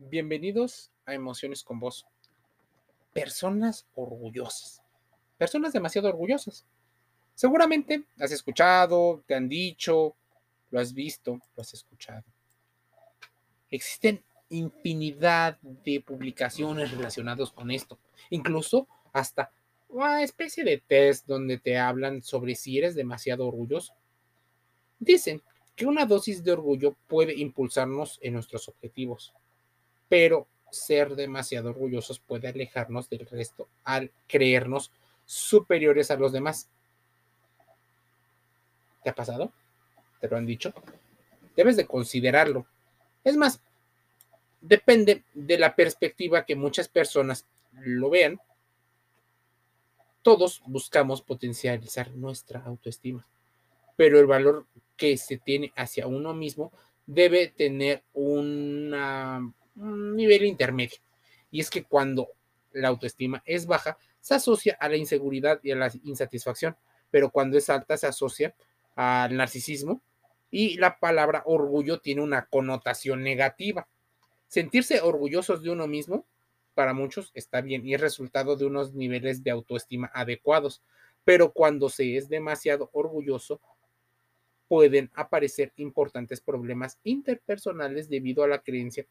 [0.00, 2.06] Bienvenidos a Emociones con Vos.
[3.12, 4.80] Personas orgullosas.
[5.36, 6.64] Personas demasiado orgullosas.
[7.34, 10.14] Seguramente has escuchado, te han dicho,
[10.70, 12.22] lo has visto, lo has escuchado.
[13.70, 17.98] Existen infinidad de publicaciones relacionadas con esto.
[18.30, 19.50] Incluso hasta
[19.88, 23.94] una especie de test donde te hablan sobre si eres demasiado orgulloso.
[25.00, 25.42] Dicen
[25.74, 29.34] que una dosis de orgullo puede impulsarnos en nuestros objetivos
[30.08, 34.92] pero ser demasiado orgullosos puede alejarnos del resto al creernos
[35.24, 36.68] superiores a los demás.
[39.02, 39.52] ¿Te ha pasado?
[40.20, 40.72] ¿Te lo han dicho?
[41.56, 42.66] Debes de considerarlo.
[43.24, 43.60] Es más,
[44.60, 48.40] depende de la perspectiva que muchas personas lo vean.
[50.22, 53.26] Todos buscamos potencializar nuestra autoestima,
[53.96, 54.66] pero el valor
[54.96, 56.72] que se tiene hacia uno mismo
[57.06, 60.98] debe tener una nivel intermedio.
[61.50, 62.28] Y es que cuando
[62.72, 66.76] la autoestima es baja, se asocia a la inseguridad y a la insatisfacción,
[67.10, 68.54] pero cuando es alta se asocia
[68.94, 70.02] al narcisismo
[70.50, 73.86] y la palabra orgullo tiene una connotación negativa.
[74.48, 76.26] Sentirse orgullosos de uno mismo
[76.74, 80.82] para muchos está bien y es resultado de unos niveles de autoestima adecuados,
[81.24, 83.60] pero cuando se es demasiado orgulloso
[84.68, 89.06] pueden aparecer importantes problemas interpersonales debido a la creencia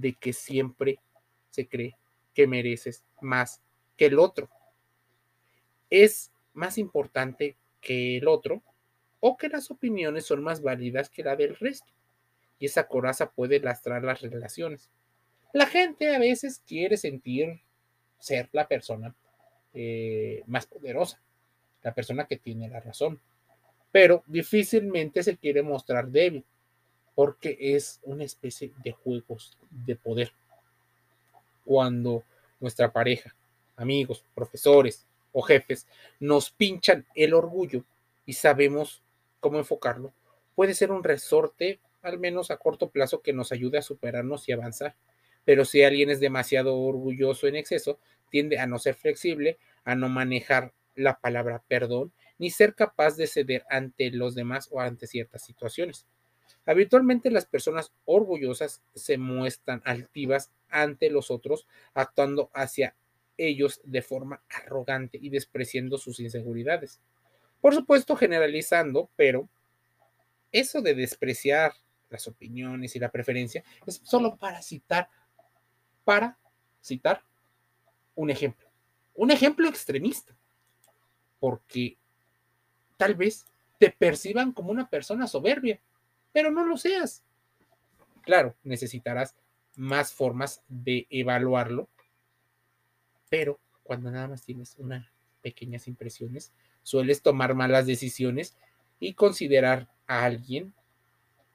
[0.00, 0.98] de que siempre
[1.50, 1.96] se cree
[2.34, 3.60] que mereces más
[3.96, 4.48] que el otro.
[5.90, 8.62] Es más importante que el otro
[9.20, 11.92] o que las opiniones son más válidas que la del resto.
[12.58, 14.90] Y esa coraza puede lastrar las relaciones.
[15.52, 17.60] La gente a veces quiere sentir
[18.18, 19.14] ser la persona
[19.72, 21.22] eh, más poderosa,
[21.82, 23.20] la persona que tiene la razón,
[23.92, 26.44] pero difícilmente se quiere mostrar débil
[27.18, 30.30] porque es una especie de juegos de poder.
[31.64, 32.22] Cuando
[32.60, 33.34] nuestra pareja,
[33.74, 35.88] amigos, profesores o jefes
[36.20, 37.82] nos pinchan el orgullo
[38.24, 39.02] y sabemos
[39.40, 40.12] cómo enfocarlo,
[40.54, 44.52] puede ser un resorte, al menos a corto plazo, que nos ayude a superarnos y
[44.52, 44.94] avanzar.
[45.44, 47.98] Pero si alguien es demasiado orgulloso en exceso,
[48.30, 53.26] tiende a no ser flexible, a no manejar la palabra perdón, ni ser capaz de
[53.26, 56.06] ceder ante los demás o ante ciertas situaciones.
[56.66, 62.94] Habitualmente las personas orgullosas se muestran altivas ante los otros, actuando hacia
[63.36, 67.00] ellos de forma arrogante y despreciando sus inseguridades.
[67.60, 69.48] Por supuesto, generalizando, pero
[70.52, 71.72] eso de despreciar
[72.10, 75.08] las opiniones y la preferencia es solo para citar,
[76.04, 76.38] para
[76.82, 77.22] citar
[78.14, 78.66] un ejemplo.
[79.14, 80.36] Un ejemplo extremista,
[81.38, 81.96] porque
[82.96, 83.46] tal vez
[83.78, 85.80] te perciban como una persona soberbia
[86.38, 87.24] pero no lo seas.
[88.22, 89.34] Claro, necesitarás
[89.74, 91.88] más formas de evaluarlo,
[93.28, 95.04] pero cuando nada más tienes unas
[95.42, 96.52] pequeñas impresiones,
[96.84, 98.56] sueles tomar malas decisiones
[99.00, 100.74] y considerar a alguien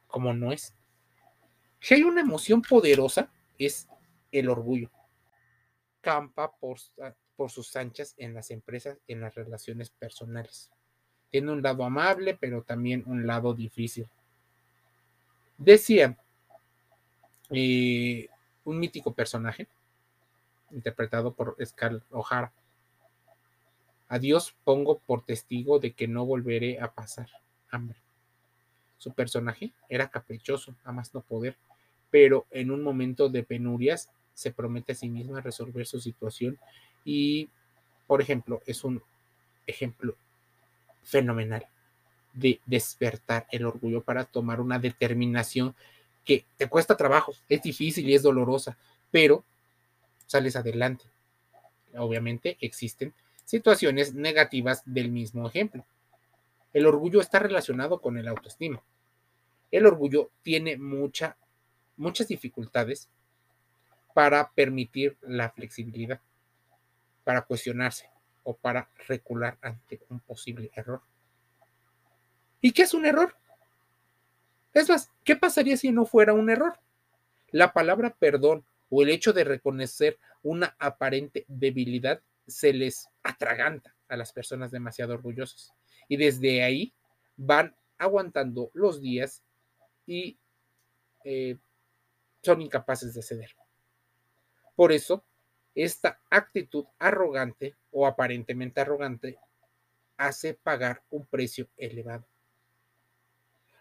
[0.07, 0.75] como no es.
[1.79, 3.87] Si hay una emoción poderosa, es
[4.33, 4.91] el orgullo.
[6.01, 6.77] Campa por,
[7.37, 10.71] por sus anchas en las empresas, en las relaciones personales.
[11.29, 14.09] Tiene un lado amable, pero también un lado difícil.
[15.57, 16.17] Decía
[17.49, 19.67] un mítico personaje,
[20.71, 22.51] interpretado por Scarlett O'Hara.
[24.09, 27.29] A Dios pongo por testigo de que no volveré a pasar
[27.69, 27.97] hambre.
[28.97, 31.57] Su personaje era caprichoso, a más no poder,
[32.09, 36.57] pero en un momento de penurias se promete a sí misma resolver su situación
[37.03, 37.49] y,
[38.07, 39.03] por ejemplo, es un
[39.67, 40.15] ejemplo
[41.03, 41.67] fenomenal
[42.33, 45.75] de despertar el orgullo para tomar una determinación
[46.25, 48.77] que te cuesta trabajo, es difícil y es dolorosa,
[49.11, 49.43] pero
[50.25, 51.05] sales adelante.
[51.95, 53.13] Obviamente existen
[53.45, 55.85] situaciones negativas del mismo ejemplo.
[56.73, 58.81] El orgullo está relacionado con el autoestima.
[59.69, 61.37] El orgullo tiene mucha,
[61.97, 63.09] muchas dificultades
[64.13, 66.19] para permitir la flexibilidad,
[67.23, 68.09] para cuestionarse
[68.43, 71.01] o para recular ante un posible error.
[72.63, 73.35] ¿Y qué es un error?
[74.73, 76.79] Es más, ¿qué pasaría si no fuera un error?
[77.51, 84.15] La palabra perdón o el hecho de reconocer una aparente debilidad se les atraganta a
[84.15, 85.73] las personas demasiado orgullosas.
[86.07, 86.93] Y desde ahí
[87.35, 89.43] van aguantando los días
[90.05, 90.37] y
[91.25, 91.57] eh,
[92.43, 93.51] son incapaces de ceder.
[94.73, 95.25] Por eso,
[95.75, 99.37] esta actitud arrogante o aparentemente arrogante
[100.15, 102.25] hace pagar un precio elevado.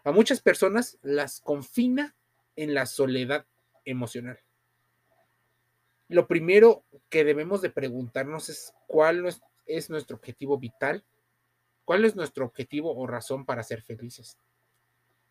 [0.03, 2.15] A muchas personas las confina
[2.55, 3.45] en la soledad
[3.85, 4.39] emocional.
[6.09, 9.25] Lo primero que debemos de preguntarnos es cuál
[9.65, 11.03] es nuestro objetivo vital,
[11.85, 14.37] cuál es nuestro objetivo o razón para ser felices.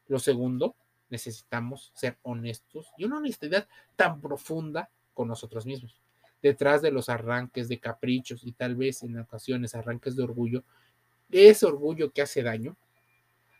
[0.08, 0.75] Lo segundo,
[1.10, 6.00] necesitamos ser honestos y una honestidad tan profunda con nosotros mismos.
[6.42, 10.64] Detrás de los arranques de caprichos y tal vez en ocasiones arranques de orgullo,
[11.30, 12.76] ese orgullo que hace daño,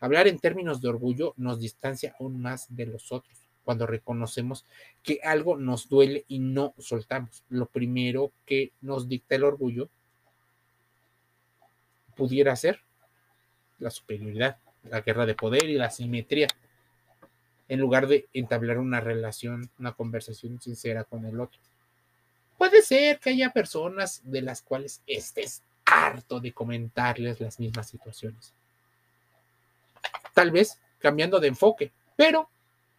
[0.03, 4.65] hablar en términos de orgullo nos distancia aún más de los otros cuando reconocemos
[5.01, 7.45] que algo nos duele y no soltamos.
[7.47, 9.89] Lo primero que nos dicta el orgullo
[12.17, 12.81] pudiera ser
[13.79, 16.47] la superioridad, la guerra de poder y la simetría,
[17.69, 21.61] en lugar de entablar una relación, una conversación sincera con el otro.
[22.57, 28.53] Puede ser que haya personas de las cuales estés harto de comentarles las mismas situaciones.
[30.33, 32.49] Tal vez cambiando de enfoque, pero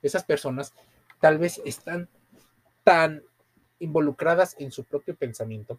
[0.03, 0.75] esas personas
[1.21, 2.09] tal vez están
[2.85, 3.23] tan
[3.79, 5.79] involucradas en su propio pensamiento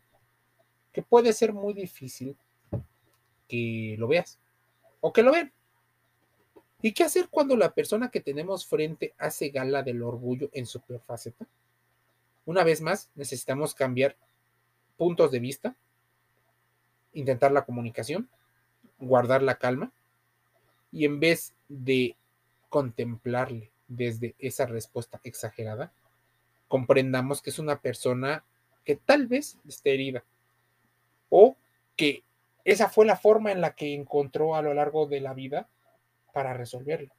[0.92, 2.36] que puede ser muy difícil
[3.48, 4.40] que lo veas
[5.02, 5.52] o que lo vean.
[6.82, 10.82] ¿Y qué hacer cuando la persona que tenemos frente hace gala del orgullo en su
[10.82, 11.46] peor faceta?
[12.46, 14.16] Una vez más, necesitamos cambiar
[14.98, 15.76] puntos de vista,
[17.14, 18.30] intentar la comunicación,
[19.00, 19.92] guardar la calma
[20.96, 22.16] y en vez de
[22.70, 25.92] contemplarle desde esa respuesta exagerada,
[26.70, 28.46] comprendamos que es una persona
[28.86, 30.24] que tal vez esté herida
[31.30, 31.58] o
[31.98, 32.24] que
[32.64, 35.68] esa fue la forma en la que encontró a lo largo de la vida
[36.32, 37.14] para resolverlo.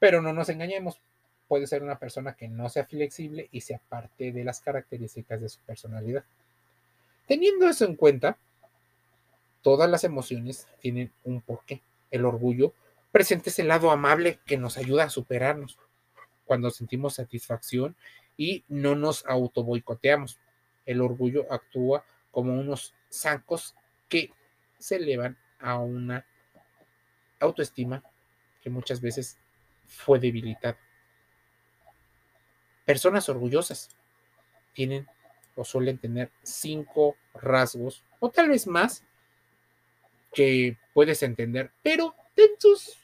[0.00, 1.00] Pero no nos engañemos,
[1.46, 5.48] puede ser una persona que no sea flexible y sea parte de las características de
[5.48, 6.24] su personalidad.
[7.28, 8.36] Teniendo eso en cuenta,
[9.62, 11.82] todas las emociones tienen un porqué.
[12.10, 12.72] El orgullo
[13.12, 15.78] presente ese lado amable que nos ayuda a superarnos
[16.44, 17.96] cuando sentimos satisfacción
[18.36, 20.38] y no nos auto boicoteamos.
[20.86, 23.74] El orgullo actúa como unos zancos
[24.08, 24.32] que
[24.78, 26.24] se elevan a una
[27.40, 28.02] autoestima
[28.62, 29.38] que muchas veces
[29.86, 30.78] fue debilitada.
[32.84, 33.90] Personas orgullosas
[34.72, 35.06] tienen
[35.56, 39.04] o suelen tener cinco rasgos o tal vez más
[40.32, 42.98] que puedes entender, pero ten tus,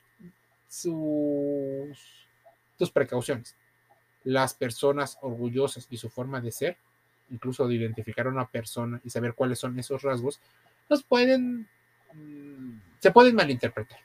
[0.68, 1.98] sus,
[2.78, 3.56] tus precauciones.
[4.24, 6.76] Las personas orgullosas y su forma de ser,
[7.30, 10.40] incluso de identificar a una persona y saber cuáles son esos rasgos,
[10.88, 11.68] nos pueden,
[12.12, 13.98] mm, se pueden malinterpretar.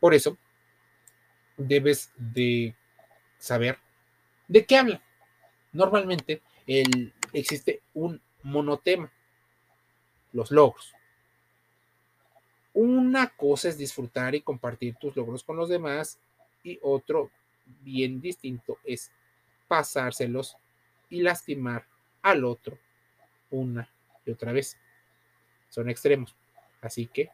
[0.00, 0.36] Por eso,
[1.56, 2.74] debes de
[3.38, 3.78] saber
[4.48, 5.02] de qué habla.
[5.72, 9.10] Normalmente el, existe un monotema,
[10.32, 10.93] los logros.
[12.74, 16.18] Una cosa es disfrutar y compartir tus logros con los demás
[16.64, 17.30] y otro
[17.82, 19.12] bien distinto es
[19.68, 20.56] pasárselos
[21.08, 21.86] y lastimar
[22.20, 22.76] al otro
[23.50, 23.88] una
[24.26, 24.76] y otra vez.
[25.68, 26.34] Son extremos.
[26.80, 27.30] Así que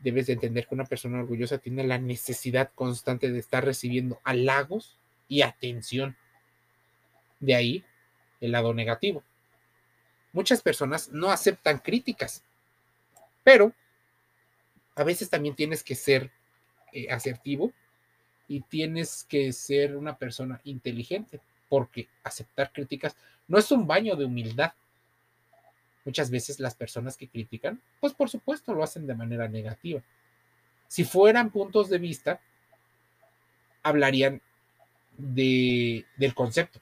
[0.00, 4.98] debes de entender que una persona orgullosa tiene la necesidad constante de estar recibiendo halagos
[5.26, 6.16] y atención.
[7.40, 7.84] De ahí
[8.42, 9.24] el lado negativo.
[10.34, 12.44] Muchas personas no aceptan críticas
[13.44, 13.72] pero
[14.96, 16.30] a veces también tienes que ser
[16.92, 17.72] eh, asertivo
[18.48, 23.16] y tienes que ser una persona inteligente, porque aceptar críticas
[23.48, 24.72] no es un baño de humildad.
[26.04, 30.02] Muchas veces las personas que critican, pues por supuesto lo hacen de manera negativa.
[30.88, 32.40] Si fueran puntos de vista,
[33.82, 34.40] hablarían
[35.16, 36.80] de, del concepto,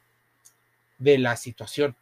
[0.99, 1.97] de la situación,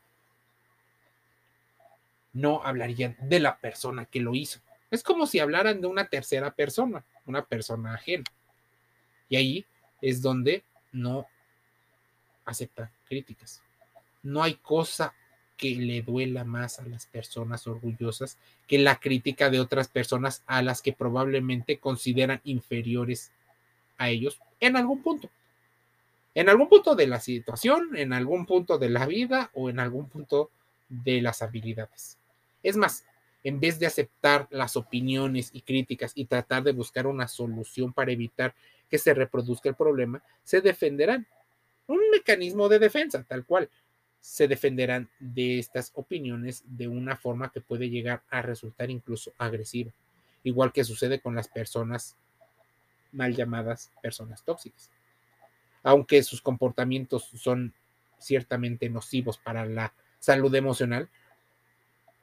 [2.33, 4.61] no hablarían de la persona que lo hizo.
[4.91, 8.25] Es como si hablaran de una tercera persona, una persona ajena.
[9.29, 9.67] Y ahí
[10.01, 11.27] es donde no
[12.45, 13.63] acepta críticas.
[14.23, 15.15] No hay cosa
[15.57, 20.63] que le duela más a las personas orgullosas que la crítica de otras personas a
[20.63, 23.31] las que probablemente consideran inferiores
[23.99, 25.29] a ellos en algún punto.
[26.35, 30.09] En algún punto de la situación, en algún punto de la vida o en algún
[30.09, 30.51] punto
[30.89, 32.20] de las habilidades.
[32.62, 33.05] Es más,
[33.43, 38.12] en vez de aceptar las opiniones y críticas y tratar de buscar una solución para
[38.12, 38.55] evitar
[38.88, 41.26] que se reproduzca el problema, se defenderán.
[41.87, 43.71] Un mecanismo de defensa, tal cual.
[44.21, 49.93] Se defenderán de estas opiniones de una forma que puede llegar a resultar incluso agresiva,
[50.45, 52.17] igual que sucede con las personas
[53.12, 54.90] mal llamadas personas tóxicas.
[55.83, 57.73] Aunque sus comportamientos son
[58.19, 61.09] ciertamente nocivos para la salud emocional,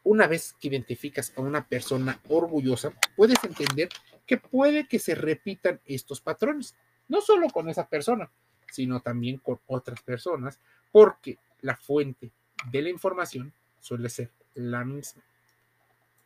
[0.08, 3.90] una vez que identificas a una persona orgullosa, puedes entender
[4.26, 6.76] que puede que se repitan estos patrones,
[7.10, 8.30] no solo con esa persona,
[8.72, 10.60] sino también con otras personas,
[10.94, 12.32] porque la fuente
[12.72, 15.24] de la información suele ser la misma.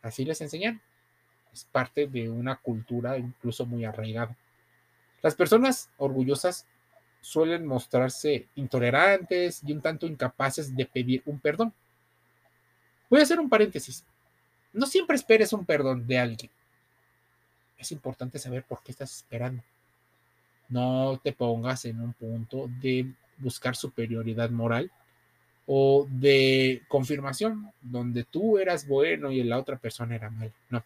[0.04, 0.82] Así les enseñan.
[1.52, 4.38] Es parte de una cultura incluso muy arraigada.
[5.24, 6.68] Las personas orgullosas
[7.20, 11.74] suelen mostrarse intolerantes y un tanto incapaces de pedir un perdón.
[13.12, 14.06] Voy a hacer un paréntesis.
[14.72, 16.50] No siempre esperes un perdón de alguien.
[17.78, 19.62] Es importante saber por qué estás esperando.
[20.70, 24.90] No te pongas en un punto de buscar superioridad moral
[25.66, 30.54] o de confirmación, donde tú eras bueno y la otra persona era mala.
[30.70, 30.82] No.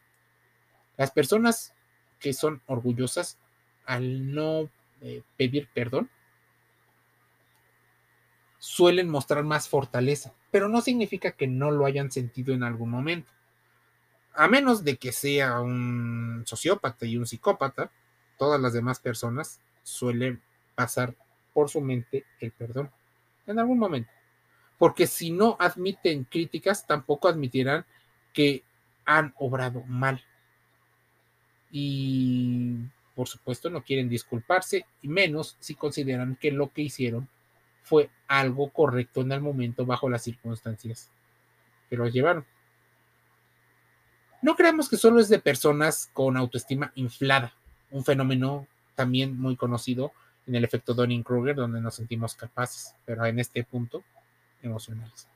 [0.98, 1.75] Las personas
[2.20, 3.38] que son orgullosas
[3.86, 4.67] al no
[5.01, 6.10] eh, pedir perdón
[8.65, 13.31] suelen mostrar más fortaleza, pero no significa que no lo hayan sentido en algún momento.
[14.34, 17.91] A menos de que sea un sociópata y un psicópata,
[18.39, 20.41] todas las demás personas suelen
[20.74, 21.13] pasar
[21.53, 22.89] por su mente el perdón
[23.45, 24.10] en algún momento.
[24.79, 27.86] Porque si no admiten críticas, tampoco admitirán
[28.34, 28.63] que
[29.05, 30.24] han obrado mal.
[31.69, 32.77] Y
[33.13, 37.29] por supuesto no quieren disculparse, y menos si consideran que lo que hicieron
[37.86, 41.10] fue algo correcto en el momento bajo las circunstancias
[41.88, 42.46] que los llevaron.
[44.42, 47.54] No creamos que solo es de personas con autoestima inflada,
[47.92, 50.12] un fenómeno también muy conocido
[50.48, 54.04] en el efecto Donning-Kruger, donde nos sentimos capaces, pero en este punto,
[54.62, 55.27] emocionales.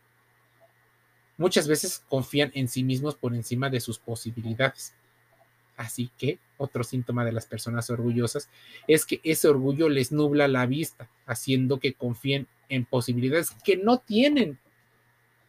[1.37, 4.93] Muchas veces confían en sí mismos por encima de sus posibilidades.
[5.77, 8.49] Así que otro síntoma de las personas orgullosas
[8.87, 13.97] es que ese orgullo les nubla la vista, haciendo que confíen en posibilidades que no
[13.97, 14.59] tienen.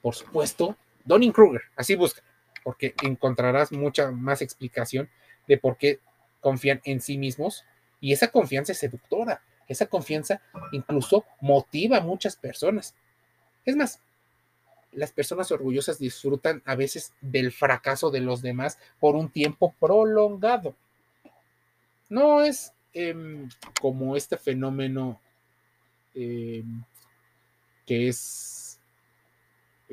[0.00, 2.22] Por supuesto, Donning Kruger, así busca,
[2.64, 5.10] porque encontrarás mucha más explicación
[5.46, 5.98] de por qué
[6.40, 7.64] confían en sí mismos
[8.00, 10.40] y esa confianza es seductora, esa confianza
[10.72, 12.94] incluso motiva a muchas personas.
[13.64, 14.00] Es más,
[14.92, 20.74] las personas orgullosas disfrutan a veces del fracaso de los demás por un tiempo prolongado.
[22.10, 23.48] No es em,
[23.80, 25.20] como este fenómeno
[26.14, 26.84] em,
[27.86, 28.78] que es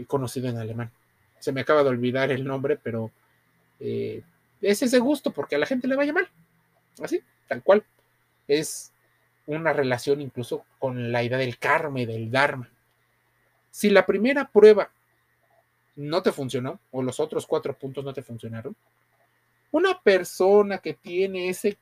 [0.08, 0.92] conocido en alemán.
[1.40, 3.12] Se me acaba de olvidar el nombre, pero
[3.80, 4.22] eh,
[4.62, 6.28] es ese gusto porque a la gente le vaya mal.
[7.02, 7.86] Así, tal cual.
[8.48, 8.92] Es
[9.46, 12.70] una relación incluso con la idea del karma y del dharma.
[13.72, 14.92] Si la primera prueba
[15.96, 18.76] no te funcionó o los otros cuatro puntos no te funcionaron,
[19.72, 21.78] una persona que tiene ese,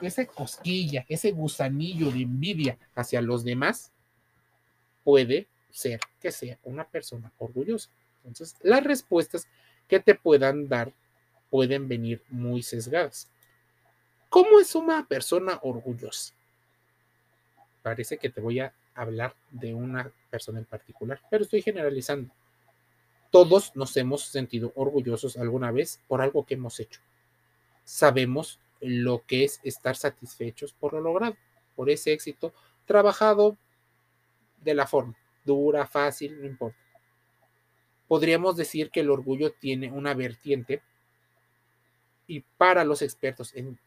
[0.00, 3.92] ese cosquilla, ese gusanillo de envidia hacia los demás,
[5.04, 7.90] puede ser que sea una persona orgullosa.
[8.24, 9.46] Entonces, las respuestas
[9.88, 10.92] que te puedan dar
[11.50, 13.28] pueden venir muy sesgadas.
[14.28, 16.32] ¿Cómo es una persona orgullosa?
[17.82, 22.32] Parece que te voy a hablar de una persona en particular, pero estoy generalizando.
[23.30, 27.00] Todos nos hemos sentido orgullosos alguna vez por algo que hemos hecho.
[27.84, 31.36] Sabemos lo que es estar satisfechos por lo logrado,
[31.74, 33.56] por ese éxito trabajado
[34.58, 36.78] de la forma, dura, fácil, no importa.
[38.08, 40.82] Podríamos decir que el orgullo tiene una vertiente
[42.26, 43.78] y para los expertos en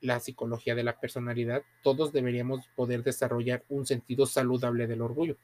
[0.00, 5.36] la psicología de la personalidad, todos deberíamos poder desarrollar un sentido saludable del orgullo.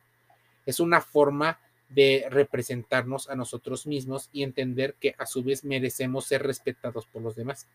[0.66, 1.58] Es una forma
[1.88, 7.23] de representarnos a nosotros mismos y entender que a su vez merecemos ser respetados por
[7.23, 7.68] los demás.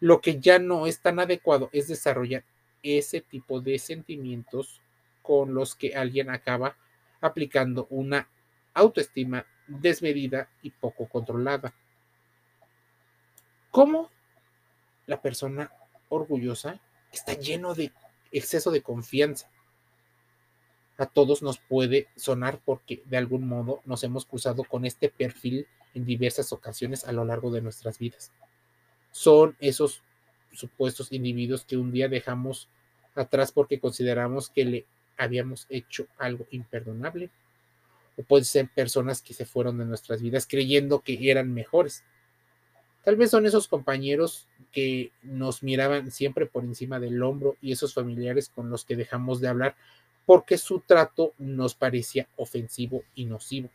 [0.00, 2.44] Lo que ya no es tan adecuado es desarrollar
[2.82, 4.80] ese tipo de sentimientos
[5.22, 6.76] con los que alguien acaba
[7.20, 8.28] aplicando una
[8.74, 11.74] autoestima desmedida y poco controlada.
[13.70, 14.10] ¿Cómo
[15.06, 15.72] la persona
[16.08, 16.80] orgullosa
[17.12, 17.92] está lleno de
[18.32, 19.50] exceso de confianza.
[20.98, 25.66] A todos nos puede sonar porque de algún modo nos hemos cruzado con este perfil
[25.94, 28.32] en diversas ocasiones a lo largo de nuestras vidas.
[29.16, 30.02] Son esos
[30.52, 32.68] supuestos individuos que un día dejamos
[33.14, 37.30] atrás porque consideramos que le habíamos hecho algo imperdonable.
[38.18, 42.04] O pueden ser personas que se fueron de nuestras vidas creyendo que eran mejores
[43.06, 47.94] Tal vez son esos compañeros que nos miraban siempre por encima del hombro y esos
[47.94, 49.76] familiares con los que dejamos de hablar
[50.24, 53.70] porque su trato nos parecía ofensivo y nocivo.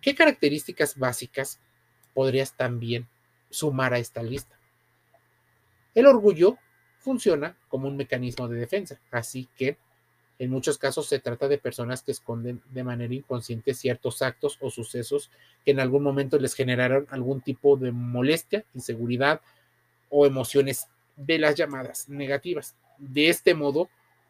[0.00, 1.58] ¿Qué características básicas
[2.14, 3.08] podrías también
[3.50, 4.58] sumar a esta lista?
[5.94, 6.58] El orgullo
[6.98, 9.78] funciona como un mecanismo de defensa, así que
[10.38, 14.70] en muchos casos se trata de personas que esconden de manera inconsciente ciertos actos o
[14.70, 15.30] sucesos
[15.64, 19.40] que en algún momento les generaron algún tipo de molestia, inseguridad
[20.10, 22.76] o emociones de las llamadas negativas.
[22.98, 23.88] De este modo,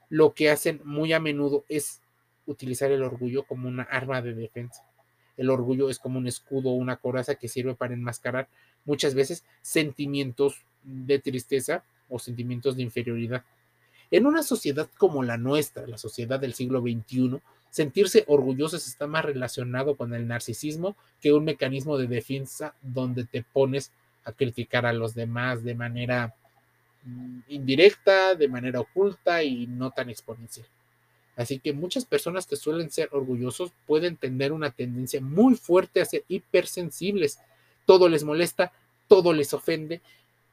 [0.09, 2.01] lo que hacen muy a menudo es
[2.47, 4.85] utilizar el orgullo como una arma de defensa.
[5.39, 8.49] El orgullo es como un escudo o una coraza que sirve para enmascarar
[8.85, 13.45] muchas veces sentimientos de tristeza o sentimientos de inferioridad.
[14.11, 17.41] En una sociedad como la nuestra, la sociedad del siglo XXI,
[17.71, 23.43] sentirse orgullosos está más relacionado con el narcisismo que un mecanismo de defensa donde te
[23.43, 23.93] pones
[24.25, 26.35] a criticar a los demás de manera
[27.05, 30.67] mm, indirecta, de manera oculta y no tan exponencial.
[31.39, 36.05] Así que muchas personas que suelen ser orgullosos pueden tener una tendencia muy fuerte a
[36.05, 37.39] ser hipersensibles.
[37.87, 38.73] Todo les molesta,
[39.07, 40.03] todo les ofende,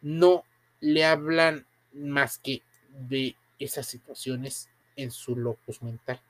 [0.04, 0.44] no
[0.82, 2.62] le hablan más que
[2.92, 6.22] de esas situaciones en su locus mental.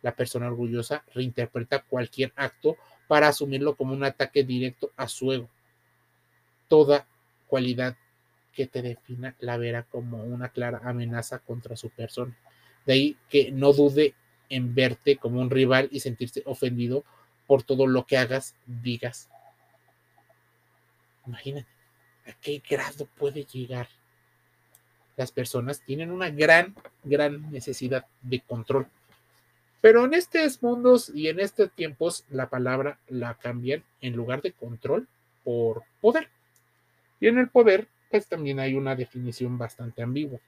[0.00, 5.50] La persona orgullosa reinterpreta cualquier acto para asumirlo como un ataque directo a su ego.
[6.66, 7.06] Toda
[7.46, 7.98] cualidad
[8.54, 12.34] que te defina la verá como una clara amenaza contra su persona.
[12.86, 14.14] De ahí que no dude
[14.48, 17.04] en verte como un rival y sentirse ofendido
[17.46, 19.28] por todo lo que hagas, digas.
[21.26, 21.68] Imagínate
[22.26, 23.88] a qué grado puede llegar
[25.16, 26.74] las personas tienen una gran,
[27.04, 28.86] gran necesidad de control.
[29.80, 34.52] Pero en estos mundos y en estos tiempos la palabra la cambian en lugar de
[34.52, 35.08] control
[35.44, 36.28] por poder.
[37.20, 40.38] Y en el poder, pues también hay una definición bastante ambigua.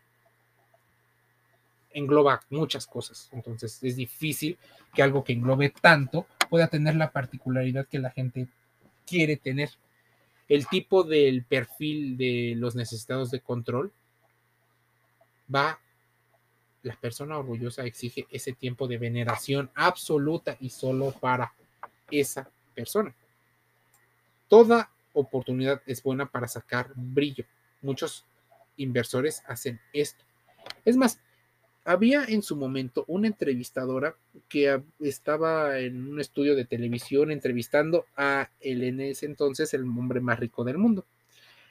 [1.95, 3.31] Engloba muchas cosas.
[3.33, 4.59] Entonces es difícil
[4.93, 8.49] que algo que englobe tanto pueda tener la particularidad que la gente
[9.07, 9.71] quiere tener.
[10.49, 13.93] El tipo del perfil de los necesitados de control
[15.53, 15.81] va,
[16.83, 21.55] la persona orgullosa exige ese tiempo de veneración absoluta y solo para
[22.11, 23.15] esa persona.
[24.49, 27.47] Toda oportunidad es buena para sacar brillo.
[27.81, 28.27] Muchos
[28.77, 30.25] inversores hacen esto.
[30.85, 31.21] Es más,
[31.85, 34.17] había en su momento una entrevistadora
[34.49, 40.21] que estaba en un estudio de televisión entrevistando a el en ese entonces el hombre
[40.21, 41.05] más rico del mundo.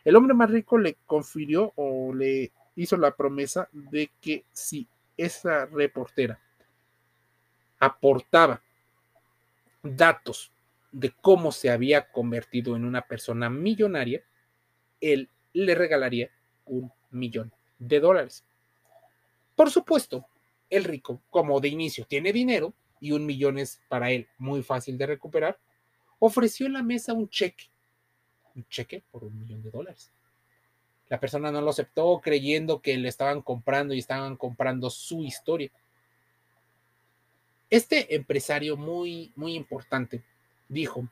[0.05, 5.65] El hombre más rico le confirió o le hizo la promesa de que si esa
[5.65, 6.39] reportera
[7.79, 8.61] aportaba
[9.81, 10.51] datos
[10.91, 14.23] de cómo se había convertido en una persona millonaria,
[15.01, 16.29] él le regalaría
[16.65, 18.45] un millón de dólares.
[19.55, 20.25] Por supuesto,
[20.69, 24.97] el rico, como de inicio tiene dinero y un millón es para él muy fácil
[24.97, 25.59] de recuperar,
[26.19, 27.65] ofreció en la mesa un cheque,
[28.55, 30.11] un cheque por un millón de dólares.
[31.09, 35.71] La persona no lo aceptó creyendo que le estaban comprando y estaban comprando su historia.
[37.69, 40.23] Este empresario muy, muy importante
[40.69, 41.07] dijo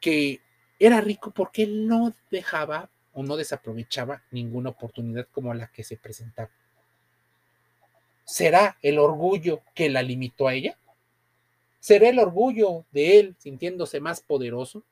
[0.00, 0.40] que
[0.78, 5.96] era rico porque él no dejaba o no desaprovechaba ninguna oportunidad como la que se
[5.96, 6.50] presentaba.
[8.24, 10.78] ¿Será el orgullo que la limitó a ella?
[11.78, 14.82] ¿Será el orgullo de él sintiéndose más poderoso?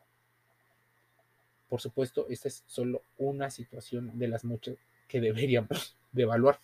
[1.68, 4.77] Por supuesto, esta es solo una situación de las muchas
[5.09, 6.61] que deberíamos de evaluar.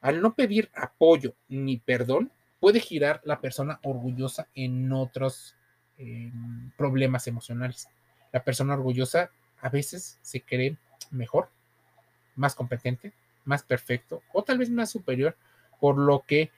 [0.00, 5.54] Al no pedir apoyo ni perdón, puede girar la persona orgullosa en otros
[5.98, 7.88] em, problemas emocionales.
[8.32, 10.78] La persona orgullosa a veces se cree
[11.10, 11.50] mejor,
[12.36, 13.12] más competente,
[13.44, 15.36] más perfecto o tal vez más superior,
[15.80, 16.50] por lo que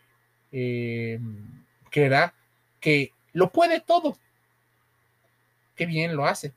[0.52, 2.34] em, creerá
[2.80, 4.16] que lo puede todo
[5.76, 6.52] qué bien lo hace.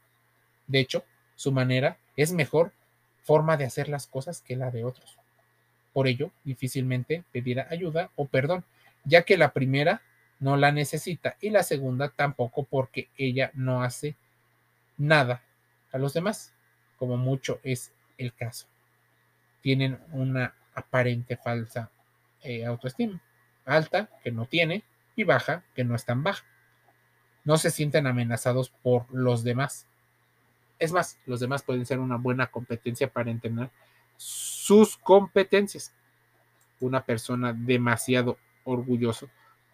[0.66, 1.04] De hecho,
[1.36, 2.72] su manera es mejor
[3.24, 5.18] forma de hacer las cosas que la de otros.
[5.94, 8.64] Por ello, difícilmente pedirá ayuda o perdón,
[9.04, 10.02] ya que la primera
[10.40, 14.16] no la necesita y la segunda tampoco porque ella no hace
[14.98, 15.44] nada
[15.92, 16.54] a los demás,
[16.98, 18.68] como mucho es el caso.
[19.62, 21.92] Tienen una aparente falsa
[22.42, 23.22] eh, autoestima,
[23.66, 24.84] alta que no tiene
[25.16, 26.46] y baja que no es tan baja
[27.44, 29.88] no se sienten amenazados por los demás.
[30.78, 33.70] Es más, los demás pueden ser una buena competencia para entender
[34.18, 35.94] sus competencias.
[36.80, 39.30] Una persona demasiado orgulloso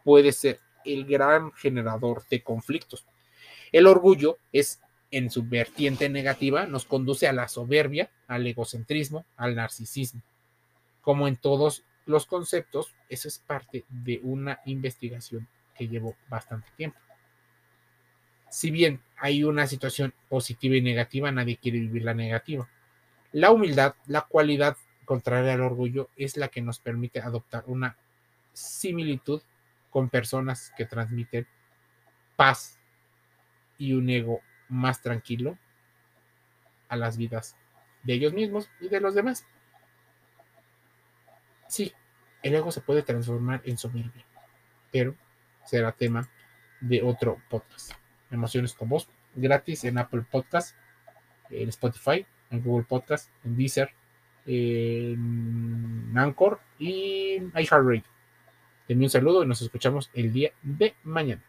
[0.06, 3.06] puede ser el gran generador de conflictos.
[3.72, 4.80] El orgullo es
[5.18, 10.22] en su vertiente negativa, nos conduce a la soberbia, al egocentrismo, al narcisismo.
[11.02, 17.00] Como en todos los conceptos, eso es parte de una investigación que llevó bastante tiempo
[18.56, 22.70] si bien hay una situación positiva y negativa, nadie quiere vivir la negativa.
[23.34, 27.98] La humildad, la cualidad contraria al orgullo, es la que nos permite adoptar una
[28.54, 29.42] similitud
[29.90, 31.46] con personas que transmiten
[32.38, 32.80] paz
[33.78, 35.58] y un ego más tranquilo
[36.88, 37.56] a las vidas
[38.04, 39.46] de ellos mismos y de los demás.
[41.68, 41.94] Sí,
[42.44, 44.26] el ego se puede transformar en soberbia,
[44.92, 45.16] pero
[45.66, 46.30] será tema
[46.80, 47.92] de otro podcast.
[48.30, 50.76] Emociones con vos, gratis en Apple Podcast,
[51.50, 53.90] en Spotify, en Google Podcast, en Deezer,
[54.46, 58.04] en Anchor y iHeartRadio.
[58.88, 61.42] Denme un saludo y nos escuchamos el día de mañana.